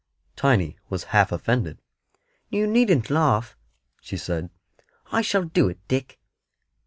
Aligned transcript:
Tiny 0.35 0.77
was 0.89 1.03
half 1.13 1.31
offended. 1.31 1.77
"You 2.49 2.65
needn't 2.65 3.11
laugh," 3.11 3.55
she 4.01 4.17
said; 4.17 4.49
"I 5.11 5.21
shall 5.21 5.43
do 5.43 5.69
it, 5.69 5.77
Dick." 5.87 6.17